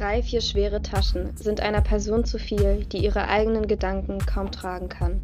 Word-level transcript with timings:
Drei, 0.00 0.22
vier 0.22 0.40
schwere 0.40 0.80
Taschen 0.80 1.36
sind 1.36 1.60
einer 1.60 1.82
Person 1.82 2.24
zu 2.24 2.38
viel, 2.38 2.86
die 2.86 3.04
ihre 3.04 3.28
eigenen 3.28 3.68
Gedanken 3.68 4.16
kaum 4.24 4.50
tragen 4.50 4.88
kann. 4.88 5.20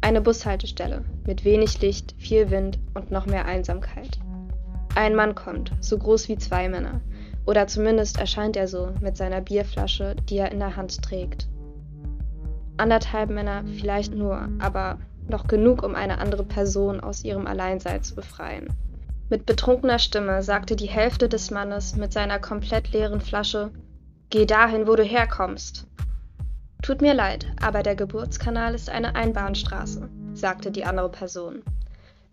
Eine 0.00 0.20
Bushaltestelle 0.20 1.02
mit 1.26 1.44
wenig 1.44 1.80
Licht, 1.80 2.14
viel 2.18 2.48
Wind 2.52 2.78
und 2.94 3.10
noch 3.10 3.26
mehr 3.26 3.46
Einsamkeit. 3.46 4.20
Ein 4.94 5.16
Mann 5.16 5.34
kommt, 5.34 5.72
so 5.80 5.98
groß 5.98 6.28
wie 6.28 6.38
zwei 6.38 6.68
Männer. 6.68 7.00
Oder 7.46 7.66
zumindest 7.66 8.16
erscheint 8.16 8.56
er 8.56 8.68
so 8.68 8.90
mit 9.00 9.16
seiner 9.16 9.40
Bierflasche, 9.40 10.14
die 10.30 10.36
er 10.36 10.52
in 10.52 10.60
der 10.60 10.76
Hand 10.76 11.02
trägt. 11.02 11.48
Anderthalb 12.76 13.28
Männer 13.28 13.64
vielleicht 13.76 14.14
nur, 14.14 14.50
aber 14.60 14.98
noch 15.28 15.48
genug, 15.48 15.82
um 15.82 15.96
eine 15.96 16.18
andere 16.18 16.44
Person 16.44 17.00
aus 17.00 17.24
ihrem 17.24 17.48
Alleinsein 17.48 18.04
zu 18.04 18.14
befreien. 18.14 18.68
Mit 19.30 19.46
betrunkener 19.46 19.98
Stimme 19.98 20.44
sagte 20.44 20.76
die 20.76 20.90
Hälfte 20.90 21.28
des 21.28 21.50
Mannes 21.50 21.96
mit 21.96 22.12
seiner 22.12 22.38
komplett 22.38 22.92
leeren 22.92 23.20
Flasche 23.20 23.72
Geh 24.32 24.46
dahin, 24.46 24.86
wo 24.86 24.96
du 24.96 25.02
herkommst. 25.02 25.86
Tut 26.82 27.02
mir 27.02 27.12
leid, 27.12 27.44
aber 27.60 27.82
der 27.82 27.94
Geburtskanal 27.94 28.74
ist 28.74 28.88
eine 28.88 29.14
Einbahnstraße, 29.14 30.08
sagte 30.32 30.70
die 30.70 30.86
andere 30.86 31.10
Person. 31.10 31.62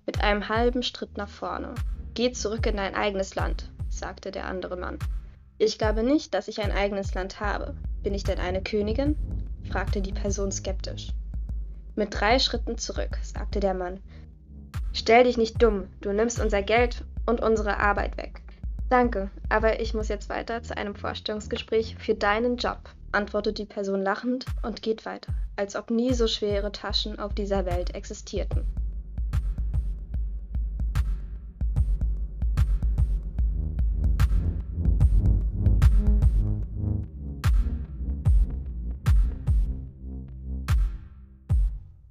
Mit 0.05 0.23
einem 0.23 0.48
halben 0.48 0.81
Schritt 0.81 1.17
nach 1.17 1.27
vorne. 1.27 1.75
Geh 2.13 2.31
zurück 2.31 2.66
in 2.67 2.77
dein 2.77 2.95
eigenes 2.95 3.35
Land, 3.35 3.70
sagte 3.89 4.31
der 4.31 4.45
andere 4.45 4.77
Mann. 4.77 4.98
Ich 5.58 5.77
glaube 5.77 6.03
nicht, 6.03 6.33
dass 6.33 6.47
ich 6.47 6.61
ein 6.61 6.72
eigenes 6.72 7.16
Land 7.16 7.42
habe. 7.42 7.75
Bin 8.02 8.14
ich 8.14 8.23
denn 8.23 8.39
eine 8.39 8.64
Königin? 8.64 9.17
fragte 9.70 10.00
die 10.00 10.14
Person 10.14 10.53
skeptisch. 10.53 11.09
Mit 11.97 12.17
drei 12.17 12.39
Schritten 12.39 12.77
zurück, 12.77 13.20
sagte 13.23 13.59
der 13.59 13.73
Mann. 13.73 14.00
Stell 14.94 15.25
dich 15.25 15.36
nicht 15.36 15.61
dumm, 15.61 15.89
du 16.00 16.14
nimmst 16.14 16.39
unser 16.39 16.61
Geld 16.61 17.03
und 17.25 17.42
unsere 17.42 17.75
Arbeit 17.75 18.16
weg. 18.16 18.42
Danke, 18.90 19.30
aber 19.50 19.80
ich 19.82 19.94
muss 19.94 20.08
jetzt 20.08 20.30
weiter 20.30 20.64
zu 20.64 20.76
einem 20.76 20.95
Vorstellungsgespräch 20.95 21.95
für 22.00 22.16
deinen 22.16 22.58
Job, 22.58 22.90
antwortet 23.12 23.59
die 23.59 23.66
Person 23.66 24.02
lachend 24.02 24.48
und 24.64 24.82
geht 24.82 25.06
weiter, 25.06 25.32
als 25.56 25.76
ob 25.76 25.92
nie 25.92 26.16
so 26.16 26.26
schwere 26.26 26.72
Taschen 26.72 27.20
auf 27.20 27.36
dieser 27.36 27.67
Welt 27.67 27.94
existierten. 27.94 28.66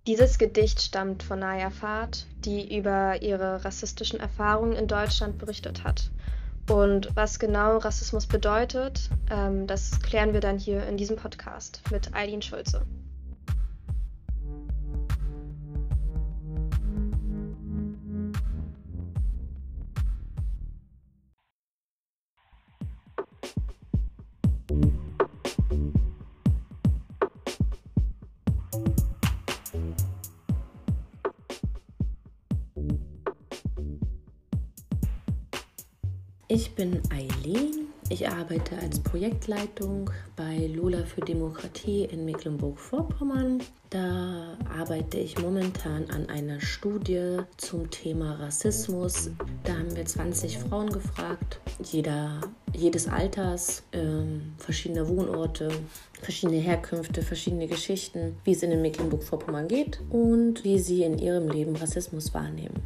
Dieses 0.07 0.39
Gedicht 0.39 0.81
stammt 0.81 1.23
von 1.25 1.41
Naya 1.41 1.69
Fahd, 1.69 2.25
die 2.45 2.79
über 2.79 3.21
ihre 3.21 3.63
rassistischen 3.65 4.21
Erfahrungen 4.21 4.73
in 4.75 4.87
Deutschland 4.87 5.37
berichtet 5.39 5.85
hat. 5.85 6.11
Und 6.69 7.09
was 7.15 7.39
genau 7.39 7.79
Rassismus 7.79 8.27
bedeutet, 8.27 9.09
ähm, 9.31 9.67
das 9.67 10.01
klären 10.01 10.35
wir 10.35 10.41
dann 10.41 10.59
hier 10.59 10.87
in 10.87 10.97
diesem 10.97 11.17
Podcast 11.17 11.83
mit 11.91 12.15
Eileen 12.15 12.43
Schulze. 12.43 12.85
Ich 36.51 36.75
bin 36.75 37.03
Eileen. 37.11 37.89
Ich 38.09 38.27
arbeite 38.27 38.79
als 38.79 39.01
Projektleitung 39.01 40.11
bei 40.35 40.67
Lola 40.75 41.05
für 41.05 41.21
Demokratie 41.21 42.05
in 42.07 42.25
Mecklenburg-Vorpommern. 42.25 43.63
Da 43.91 44.57
arbeite 44.75 45.19
ich 45.19 45.39
momentan 45.39 46.09
an 46.09 46.31
einer 46.31 46.59
Studie 46.63 47.37
zum 47.59 47.91
Thema 47.91 48.37
Rassismus. 48.37 49.31
Da 49.65 49.75
haben 49.75 49.95
wir 49.95 50.07
20 50.07 50.57
Frauen 50.57 50.91
gefragt, 50.91 51.61
jeder, 51.85 52.41
jedes 52.73 53.09
Alters, 53.09 53.83
ähm, 53.93 54.55
verschiedene 54.57 55.07
Wohnorte, 55.07 55.69
verschiedene 56.23 56.61
Herkünfte, 56.61 57.21
verschiedene 57.21 57.67
Geschichten, 57.67 58.39
wie 58.45 58.53
es 58.53 58.63
in 58.63 58.81
Mecklenburg-Vorpommern 58.81 59.69
geht 59.69 60.01
und 60.09 60.65
wie 60.65 60.79
sie 60.79 61.03
in 61.03 61.19
ihrem 61.19 61.51
Leben 61.51 61.77
Rassismus 61.77 62.33
wahrnehmen. 62.33 62.83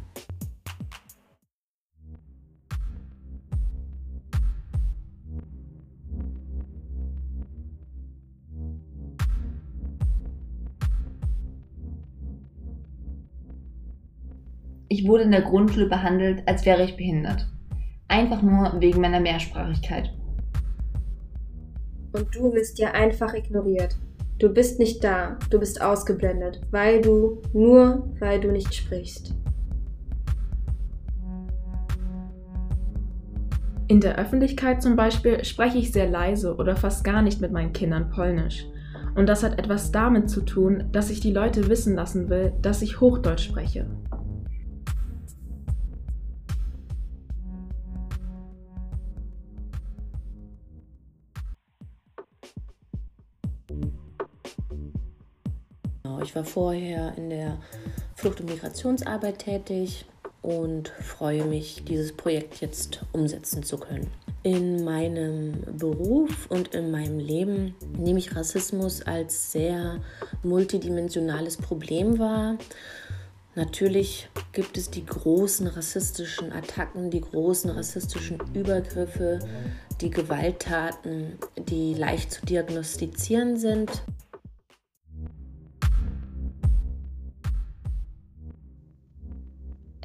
Ich 14.93 15.07
wurde 15.07 15.23
in 15.23 15.31
der 15.31 15.41
Grundschule 15.41 15.87
behandelt, 15.87 16.43
als 16.47 16.67
wäre 16.67 16.83
ich 16.83 16.95
behindert. 16.95 17.49
Einfach 18.07 18.43
nur 18.43 18.79
wegen 18.79 19.01
meiner 19.01 19.19
Mehrsprachigkeit. 19.19 20.13
Und 22.11 22.27
du 22.35 22.53
wirst 22.53 22.77
ja 22.77 22.91
einfach 22.91 23.33
ignoriert. 23.33 23.95
Du 24.37 24.53
bist 24.53 24.77
nicht 24.77 25.03
da, 25.03 25.39
du 25.49 25.59
bist 25.59 25.81
ausgeblendet, 25.81 26.61
weil 26.69 27.01
du, 27.01 27.41
nur 27.53 28.13
weil 28.19 28.39
du 28.39 28.51
nicht 28.51 28.71
sprichst. 28.75 29.33
In 33.87 33.99
der 33.99 34.19
Öffentlichkeit 34.19 34.83
zum 34.83 34.95
Beispiel 34.95 35.43
spreche 35.43 35.79
ich 35.79 35.91
sehr 35.91 36.07
leise 36.07 36.55
oder 36.55 36.75
fast 36.75 37.03
gar 37.03 37.23
nicht 37.23 37.41
mit 37.41 37.51
meinen 37.51 37.73
Kindern 37.73 38.11
Polnisch. 38.11 38.67
Und 39.15 39.27
das 39.27 39.41
hat 39.41 39.57
etwas 39.57 39.91
damit 39.91 40.29
zu 40.29 40.41
tun, 40.41 40.83
dass 40.91 41.09
ich 41.09 41.19
die 41.19 41.33
Leute 41.33 41.67
wissen 41.67 41.95
lassen 41.95 42.29
will, 42.29 42.53
dass 42.61 42.83
ich 42.83 43.01
Hochdeutsch 43.01 43.45
spreche. 43.45 43.87
Ich 56.23 56.35
war 56.35 56.45
vorher 56.45 57.13
in 57.17 57.29
der 57.29 57.57
Flucht- 58.15 58.39
und 58.39 58.49
Migrationsarbeit 58.49 59.39
tätig 59.39 60.05
und 60.41 60.89
freue 60.89 61.45
mich, 61.45 61.83
dieses 61.85 62.13
Projekt 62.13 62.61
jetzt 62.61 63.05
umsetzen 63.11 63.63
zu 63.63 63.77
können. 63.77 64.09
In 64.43 64.83
meinem 64.83 65.63
Beruf 65.77 66.47
und 66.49 66.75
in 66.75 66.91
meinem 66.91 67.19
Leben 67.19 67.75
nehme 67.97 68.19
ich 68.19 68.35
Rassismus 68.35 69.01
als 69.01 69.51
sehr 69.51 70.01
multidimensionales 70.43 71.57
Problem 71.57 72.19
wahr. 72.19 72.57
Natürlich 73.55 74.29
gibt 74.51 74.77
es 74.77 74.89
die 74.89 75.05
großen 75.05 75.67
rassistischen 75.67 76.51
Attacken, 76.51 77.11
die 77.11 77.21
großen 77.21 77.69
rassistischen 77.69 78.39
Übergriffe, 78.53 79.39
die 80.01 80.09
Gewalttaten, 80.09 81.37
die 81.57 81.93
leicht 81.93 82.31
zu 82.31 82.45
diagnostizieren 82.45 83.57
sind. 83.57 84.03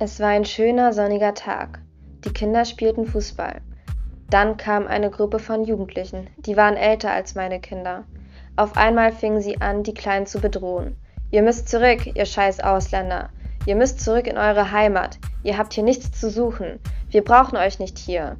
Es 0.01 0.21
war 0.21 0.29
ein 0.29 0.45
schöner 0.45 0.93
sonniger 0.93 1.35
Tag. 1.35 1.81
Die 2.25 2.33
Kinder 2.33 2.65
spielten 2.65 3.05
Fußball. 3.05 3.61
Dann 4.31 4.57
kam 4.57 4.87
eine 4.87 5.11
Gruppe 5.11 5.41
von 5.41 5.65
Jugendlichen, 5.65 6.31
die 6.37 6.57
waren 6.57 6.77
älter 6.77 7.11
als 7.11 7.35
meine 7.35 7.59
Kinder. 7.59 8.05
Auf 8.55 8.77
einmal 8.77 9.11
fingen 9.11 9.41
sie 9.41 9.61
an, 9.61 9.83
die 9.83 9.95
Kleinen 9.95 10.27
zu 10.27 10.39
bedrohen. 10.39 10.97
Ihr 11.33 11.43
müsst 11.43 11.69
zurück, 11.69 12.15
ihr 12.15 12.27
scheiß 12.27 12.61
Ausländer. 12.61 13.31
Ihr 13.67 13.75
müsst 13.75 13.99
zurück 13.99 14.29
in 14.29 14.39
eure 14.39 14.71
Heimat. 14.71 15.19
Ihr 15.43 15.59
habt 15.59 15.73
hier 15.73 15.83
nichts 15.83 16.13
zu 16.13 16.31
suchen. 16.31 16.79
Wir 17.11 17.25
brauchen 17.25 17.57
euch 17.57 17.81
nicht 17.81 17.99
hier. 17.99 18.37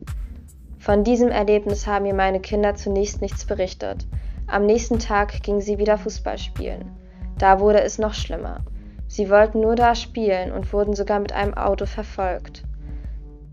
Von 0.79 1.03
diesem 1.03 1.31
Erlebnis 1.31 1.89
haben 1.89 2.05
mir 2.05 2.15
meine 2.15 2.39
Kinder 2.39 2.77
zunächst 2.77 3.21
nichts 3.21 3.45
berichtet. 3.45 4.07
Am 4.47 4.65
nächsten 4.65 5.01
Tag 5.01 5.43
gingen 5.43 5.61
sie 5.61 5.79
wieder 5.79 5.99
Fußball 5.99 6.39
spielen. 6.39 6.97
Da 7.37 7.59
wurde 7.59 7.81
es 7.83 7.99
noch 7.99 8.15
schlimmer. 8.15 8.61
Sie 9.09 9.31
wollten 9.31 9.61
nur 9.61 9.75
da 9.75 9.95
spielen 9.95 10.53
und 10.53 10.73
wurden 10.73 10.95
sogar 10.95 11.19
mit 11.19 11.33
einem 11.33 11.55
Auto 11.55 11.87
verfolgt. 11.87 12.63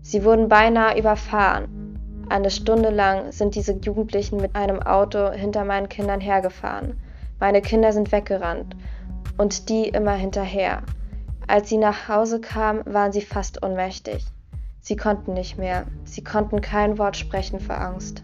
Sie 0.02 0.22
wurden 0.22 0.48
beinahe 0.48 0.98
überfahren. 0.98 2.26
Eine 2.28 2.50
Stunde 2.50 2.90
lang 2.90 3.32
sind 3.32 3.54
diese 3.54 3.72
Jugendlichen 3.72 4.36
mit 4.36 4.54
einem 4.54 4.82
Auto 4.82 5.32
hinter 5.32 5.64
meinen 5.64 5.88
Kindern 5.88 6.20
hergefahren. 6.20 7.00
Meine 7.40 7.62
Kinder 7.62 7.92
sind 7.92 8.12
weggerannt 8.12 8.76
und 9.38 9.68
die 9.68 9.88
immer 9.88 10.14
hinterher. 10.14 10.82
Als 11.48 11.68
sie 11.68 11.78
nach 11.78 12.08
Hause 12.08 12.40
kamen, 12.40 12.82
waren 12.86 13.12
sie 13.12 13.20
fast 13.22 13.64
ohnmächtig. 13.64 14.26
Sie 14.80 14.96
konnten 14.96 15.32
nicht 15.32 15.58
mehr. 15.58 15.86
Sie 16.04 16.22
konnten 16.22 16.60
kein 16.60 16.98
Wort 16.98 17.16
sprechen 17.16 17.60
vor 17.60 17.80
Angst. 17.80 18.22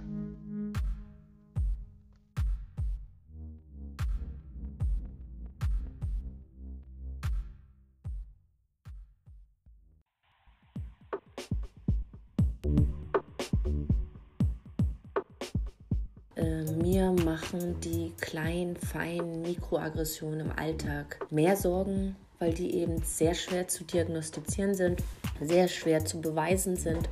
Mir 16.81 17.13
machen 17.25 17.81
die 17.81 18.13
kleinen, 18.21 18.77
feinen 18.77 19.43
Mikroaggressionen 19.43 20.41
im 20.41 20.53
Alltag 20.53 21.27
mehr 21.31 21.57
Sorgen, 21.57 22.17
weil 22.39 22.53
die 22.53 22.75
eben 22.75 23.03
sehr 23.03 23.35
schwer 23.35 23.69
zu 23.69 23.85
diagnostizieren 23.85 24.75
sind, 24.75 25.03
sehr 25.41 25.69
schwer 25.69 26.05
zu 26.05 26.21
beweisen 26.21 26.77
sind 26.77 27.09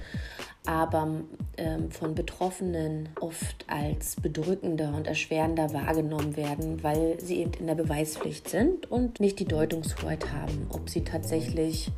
aber 0.67 1.09
ähm, 1.57 1.91
von 1.91 2.15
Betroffenen 2.15 3.09
oft 3.19 3.65
als 3.67 4.17
bedrückender 4.17 4.95
und 4.95 5.07
erschwerender 5.07 5.73
wahrgenommen 5.73 6.37
werden, 6.37 6.83
weil 6.83 7.19
sie 7.21 7.37
eben 7.37 7.53
in 7.55 7.67
der 7.67 7.75
Beweispflicht 7.75 8.49
sind 8.49 8.91
und 8.91 9.21
nicht 9.21 9.39
die 9.39 9.47
Deutungshoheit 9.47 10.33
haben, 10.33 10.67
ob 10.69 10.91
sie 10.91 11.03
tatsächlich 11.03 11.91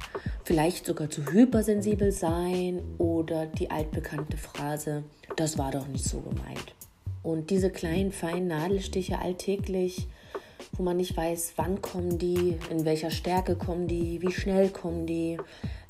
vielleicht 0.44 0.86
sogar 0.86 1.10
zu 1.10 1.26
hypersensibel 1.32 2.12
seien 2.12 2.80
oder 2.98 3.46
die 3.46 3.70
altbekannte 3.70 4.36
Phrase, 4.36 5.02
das 5.36 5.58
war 5.58 5.72
doch 5.72 5.88
nicht 5.88 6.04
so 6.04 6.20
gemeint. 6.20 6.74
Und 7.22 7.50
diese 7.50 7.70
kleinen, 7.70 8.12
feinen 8.12 8.48
Nadelstiche 8.48 9.18
alltäglich, 9.18 10.08
wo 10.76 10.82
man 10.82 10.96
nicht 10.96 11.16
weiß, 11.16 11.54
wann 11.56 11.82
kommen 11.82 12.18
die, 12.18 12.58
in 12.70 12.84
welcher 12.84 13.10
Stärke 13.10 13.56
kommen 13.56 13.88
die, 13.88 14.20
wie 14.22 14.32
schnell 14.32 14.70
kommen 14.70 15.06
die, 15.06 15.38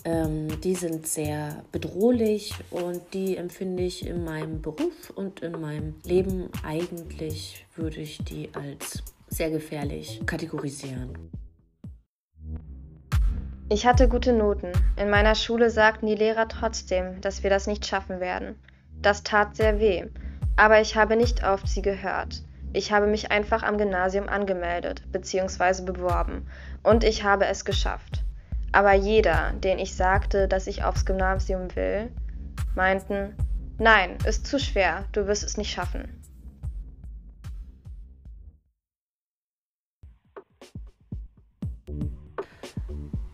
ähm, 0.04 0.60
die 0.62 0.74
sind 0.74 1.06
sehr 1.06 1.64
bedrohlich 1.70 2.54
und 2.70 3.00
die 3.14 3.36
empfinde 3.36 3.84
ich 3.84 4.06
in 4.06 4.24
meinem 4.24 4.60
Beruf 4.60 5.10
und 5.14 5.40
in 5.40 5.60
meinem 5.60 5.94
Leben 6.04 6.48
eigentlich 6.64 7.66
würde 7.76 8.00
ich 8.00 8.18
die 8.18 8.50
als 8.54 9.02
sehr 9.28 9.50
gefährlich 9.50 10.20
kategorisieren. 10.26 11.30
Ich 13.68 13.86
hatte 13.86 14.08
gute 14.08 14.34
Noten. 14.34 14.72
In 14.96 15.08
meiner 15.08 15.34
Schule 15.34 15.70
sagten 15.70 16.06
die 16.06 16.14
Lehrer 16.14 16.46
trotzdem, 16.48 17.20
dass 17.22 17.42
wir 17.42 17.48
das 17.48 17.66
nicht 17.66 17.86
schaffen 17.86 18.20
werden. 18.20 18.56
Das 19.00 19.22
tat 19.22 19.56
sehr 19.56 19.80
weh, 19.80 20.04
aber 20.56 20.80
ich 20.80 20.96
habe 20.96 21.16
nicht 21.16 21.44
auf 21.44 21.66
sie 21.66 21.82
gehört. 21.82 22.42
Ich 22.72 22.90
habe 22.90 23.06
mich 23.06 23.30
einfach 23.30 23.62
am 23.62 23.76
Gymnasium 23.76 24.28
angemeldet 24.28 25.02
bzw. 25.12 25.82
beworben 25.82 26.46
und 26.82 27.04
ich 27.04 27.24
habe 27.24 27.46
es 27.46 27.64
geschafft. 27.64 28.24
Aber 28.72 28.94
jeder, 28.94 29.52
den 29.52 29.78
ich 29.78 29.94
sagte, 29.94 30.48
dass 30.48 30.66
ich 30.66 30.82
aufs 30.82 31.04
Gymnasium 31.04 31.74
will, 31.76 32.10
meinten, 32.74 33.34
nein, 33.78 34.16
ist 34.26 34.46
zu 34.46 34.58
schwer, 34.58 35.04
du 35.12 35.26
wirst 35.26 35.44
es 35.44 35.58
nicht 35.58 35.70
schaffen. 35.70 36.22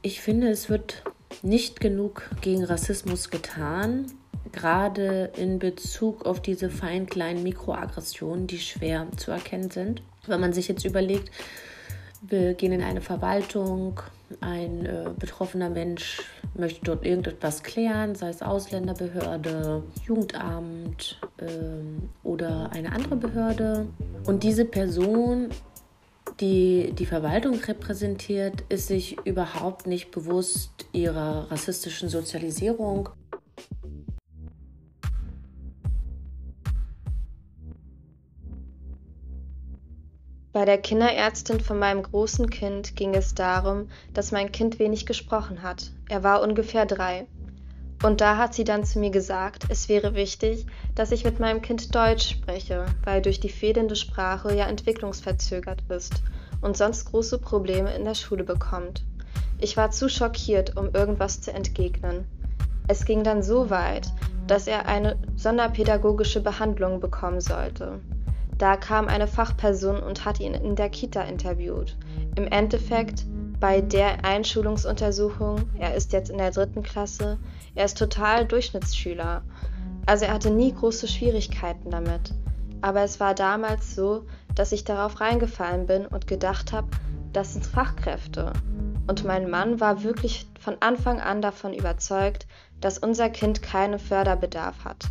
Ich 0.02 0.20
finde, 0.20 0.48
es 0.48 0.68
wird 0.68 1.04
nicht 1.42 1.80
genug 1.80 2.28
gegen 2.40 2.64
Rassismus 2.64 3.30
getan, 3.30 4.06
gerade 4.52 5.30
in 5.36 5.58
Bezug 5.58 6.26
auf 6.26 6.40
diese 6.40 6.70
feinen 6.70 7.06
kleinen 7.06 7.42
Mikroaggressionen, 7.42 8.46
die 8.46 8.58
schwer 8.58 9.06
zu 9.16 9.30
erkennen 9.30 9.70
sind. 9.70 10.02
Wenn 10.26 10.40
man 10.40 10.52
sich 10.52 10.68
jetzt 10.68 10.84
überlegt, 10.84 11.30
wir 12.22 12.54
gehen 12.54 12.72
in 12.72 12.82
eine 12.82 13.00
Verwaltung, 13.00 14.00
ein 14.40 14.84
äh, 14.84 15.10
betroffener 15.18 15.70
Mensch 15.70 16.22
möchte 16.54 16.80
dort 16.84 17.06
irgendetwas 17.06 17.62
klären, 17.62 18.14
sei 18.14 18.28
es 18.28 18.42
Ausländerbehörde, 18.42 19.82
Jugendamt 20.04 21.20
ähm, 21.38 22.10
oder 22.24 22.70
eine 22.72 22.92
andere 22.92 23.16
Behörde. 23.16 23.86
Und 24.26 24.42
diese 24.42 24.64
Person, 24.64 25.48
die 26.40 26.92
die 26.92 27.06
Verwaltung 27.06 27.54
repräsentiert, 27.60 28.64
ist 28.68 28.88
sich 28.88 29.16
überhaupt 29.24 29.86
nicht 29.86 30.10
bewusst 30.10 30.86
ihrer 30.92 31.50
rassistischen 31.50 32.08
Sozialisierung 32.08 33.10
Bei 40.52 40.64
der 40.64 40.78
Kinderärztin 40.78 41.60
von 41.60 41.78
meinem 41.78 42.02
großen 42.02 42.48
Kind 42.48 42.96
ging 42.96 43.14
es 43.14 43.34
darum, 43.34 43.88
dass 44.14 44.32
mein 44.32 44.50
Kind 44.50 44.78
wenig 44.78 45.04
gesprochen 45.04 45.62
hat. 45.62 45.92
Er 46.08 46.24
war 46.24 46.40
ungefähr 46.40 46.86
drei. 46.86 47.26
Und 48.02 48.22
da 48.22 48.38
hat 48.38 48.54
sie 48.54 48.64
dann 48.64 48.84
zu 48.84 48.98
mir 48.98 49.10
gesagt, 49.10 49.64
es 49.68 49.90
wäre 49.90 50.14
wichtig, 50.14 50.64
dass 50.94 51.12
ich 51.12 51.24
mit 51.24 51.38
meinem 51.38 51.60
Kind 51.60 51.94
Deutsch 51.94 52.30
spreche, 52.30 52.86
weil 53.04 53.20
durch 53.20 53.40
die 53.40 53.50
fehlende 53.50 53.94
Sprache 53.94 54.54
ja 54.54 54.66
entwicklungsverzögert 54.66 55.82
ist 55.90 56.22
und 56.62 56.76
sonst 56.76 57.04
große 57.06 57.38
Probleme 57.38 57.94
in 57.94 58.04
der 58.04 58.14
Schule 58.14 58.44
bekommt. 58.44 59.04
Ich 59.60 59.76
war 59.76 59.90
zu 59.90 60.08
schockiert, 60.08 60.76
um 60.76 60.94
irgendwas 60.94 61.42
zu 61.42 61.52
entgegnen. 61.52 62.24
Es 62.86 63.04
ging 63.04 63.22
dann 63.22 63.42
so 63.42 63.68
weit, 63.68 64.08
dass 64.46 64.66
er 64.66 64.86
eine 64.86 65.18
sonderpädagogische 65.36 66.40
Behandlung 66.40 67.00
bekommen 67.00 67.40
sollte. 67.40 68.00
Da 68.58 68.76
kam 68.76 69.06
eine 69.06 69.28
Fachperson 69.28 70.02
und 70.02 70.24
hat 70.24 70.40
ihn 70.40 70.52
in 70.52 70.74
der 70.74 70.90
Kita 70.90 71.22
interviewt. 71.22 71.96
Im 72.34 72.48
Endeffekt 72.48 73.24
bei 73.60 73.80
der 73.80 74.24
Einschulungsuntersuchung, 74.24 75.70
er 75.78 75.94
ist 75.94 76.12
jetzt 76.12 76.30
in 76.30 76.38
der 76.38 76.50
dritten 76.50 76.82
Klasse, 76.82 77.38
er 77.76 77.84
ist 77.84 77.98
total 77.98 78.46
Durchschnittsschüler. 78.46 79.42
Also 80.06 80.24
er 80.24 80.34
hatte 80.34 80.50
nie 80.50 80.72
große 80.72 81.06
Schwierigkeiten 81.06 81.90
damit. 81.90 82.34
Aber 82.80 83.02
es 83.02 83.20
war 83.20 83.34
damals 83.34 83.94
so, 83.94 84.26
dass 84.54 84.72
ich 84.72 84.84
darauf 84.84 85.20
reingefallen 85.20 85.86
bin 85.86 86.06
und 86.06 86.26
gedacht 86.26 86.72
habe, 86.72 86.88
das 87.32 87.52
sind 87.52 87.66
Fachkräfte. 87.66 88.52
Und 89.06 89.24
mein 89.24 89.48
Mann 89.48 89.80
war 89.80 90.02
wirklich 90.02 90.46
von 90.58 90.76
Anfang 90.80 91.20
an 91.20 91.42
davon 91.42 91.72
überzeugt, 91.72 92.46
dass 92.80 92.98
unser 92.98 93.30
Kind 93.30 93.62
keinen 93.62 93.98
Förderbedarf 93.98 94.84
hat 94.84 95.06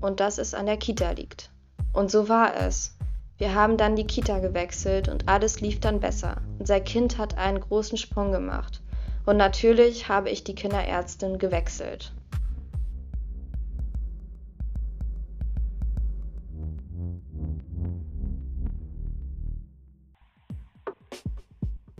und 0.00 0.20
dass 0.20 0.38
es 0.38 0.54
an 0.54 0.66
der 0.66 0.76
Kita 0.76 1.12
liegt. 1.12 1.49
Und 1.92 2.10
so 2.10 2.28
war 2.28 2.56
es. 2.56 2.96
Wir 3.38 3.54
haben 3.54 3.76
dann 3.76 3.96
die 3.96 4.06
Kita 4.06 4.38
gewechselt 4.38 5.08
und 5.08 5.28
alles 5.28 5.60
lief 5.60 5.80
dann 5.80 5.98
besser. 5.98 6.42
Unser 6.58 6.80
Kind 6.80 7.16
hat 7.16 7.38
einen 7.38 7.60
großen 7.60 7.96
Sprung 7.96 8.32
gemacht. 8.32 8.80
Und 9.24 9.36
natürlich 9.36 10.08
habe 10.08 10.30
ich 10.30 10.44
die 10.44 10.54
Kinderärztin 10.54 11.38
gewechselt. 11.38 12.12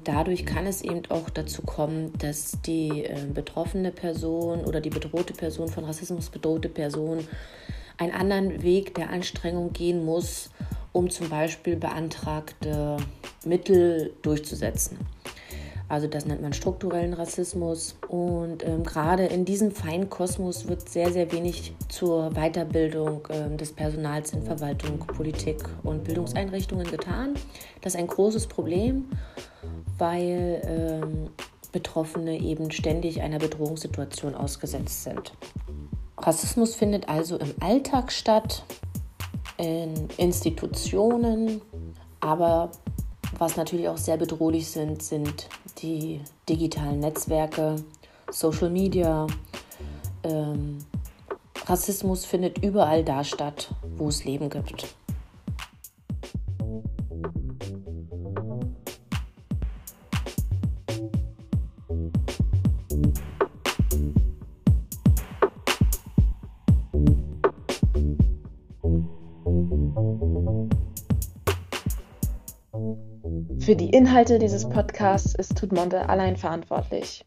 Dadurch 0.05 0.47
kann 0.47 0.67
es 0.67 0.83
eben 0.83 1.03
auch 1.11 1.29
dazu 1.31 1.63
kommen, 1.63 2.13
dass 2.19 2.61
die 2.63 3.05
äh, 3.05 3.27
betroffene 3.33 3.93
Person 3.93 4.65
oder 4.65 4.81
die 4.81 4.91
bedrohte 4.91 5.35
Person 5.35 5.69
von 5.69 5.85
Rassismus 5.85 6.31
bedrohte 6.31 6.69
Person 6.69 7.27
einen 8.01 8.13
anderen 8.13 8.63
Weg 8.63 8.95
der 8.95 9.11
Anstrengung 9.11 9.73
gehen 9.73 10.05
muss, 10.05 10.51
um 10.93 11.11
zum 11.11 11.29
Beispiel 11.29 11.77
beantragte 11.77 12.97
Mittel 13.45 14.13
durchzusetzen. 14.23 14.99
Also 15.89 16.07
das 16.07 16.25
nennt 16.25 16.41
man 16.41 16.53
strukturellen 16.53 17.15
Rassismus. 17.15 17.97
Und 18.09 18.65
ähm, 18.65 18.85
gerade 18.85 19.27
in 19.27 19.45
diesem 19.45 19.73
feinen 19.73 20.09
Kosmos 20.09 20.69
wird 20.69 20.89
sehr, 20.89 21.13
sehr 21.13 21.31
wenig 21.33 21.75
zur 21.89 22.31
Weiterbildung 22.31 23.27
ähm, 23.29 23.57
des 23.57 23.73
Personals 23.73 24.33
in 24.33 24.45
Verwaltung, 24.45 25.01
Politik 25.01 25.59
und 25.83 26.05
Bildungseinrichtungen 26.05 26.89
getan. 26.89 27.35
Das 27.81 27.95
ist 27.95 28.01
ein 28.01 28.07
großes 28.07 28.47
Problem, 28.47 29.07
weil 29.99 30.63
ähm, 30.65 31.31
Betroffene 31.73 32.39
eben 32.39 32.71
ständig 32.71 33.21
einer 33.21 33.39
Bedrohungssituation 33.39 34.37
ausgesetzt 34.37 35.03
sind. 35.03 35.33
Rassismus 36.23 36.75
findet 36.75 37.09
also 37.09 37.37
im 37.37 37.55
Alltag 37.61 38.13
statt, 38.13 38.65
in 39.57 40.09
Institutionen, 40.17 41.61
aber 42.21 42.71
was 43.39 43.57
natürlich 43.57 43.89
auch 43.89 43.97
sehr 43.97 44.17
bedrohlich 44.17 44.69
sind, 44.69 45.03
sind 45.03 45.49
die 45.79 46.21
digitalen 46.49 47.01
Netzwerke, 47.01 47.77
Social 48.31 48.71
Media. 48.71 49.27
Ähm, 50.25 50.79
Rassismus 51.67 52.25
findet 52.25 52.63
überall 52.63 53.05
da 53.05 53.23
statt, 53.25 53.71
wo 53.97 54.09
es 54.09 54.25
Leben 54.25 54.51
gibt. 54.51 54.95
Für 73.71 73.77
die 73.77 73.91
Inhalte 73.91 74.41
dieses 74.41 74.69
Podcasts 74.69 75.33
ist 75.33 75.57
Tutmonte 75.57 76.09
allein 76.09 76.37
verantwortlich. 76.37 77.23